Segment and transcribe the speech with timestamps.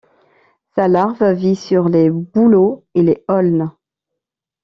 [0.73, 3.69] Sa larve vit sur les bouleaux et les aulnes.